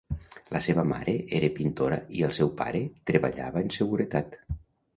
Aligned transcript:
La 0.53 0.61
seva 0.67 0.85
mare 0.91 1.13
era 1.41 1.49
pintora 1.59 1.99
i 2.21 2.25
el 2.29 2.35
seu 2.39 2.51
pare 2.63 2.83
treballava 3.11 3.65
en 3.67 3.73
seguretat. 3.79 4.39